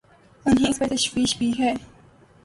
[0.45, 1.73] انہیں اس پر تشویش بھی ہے۔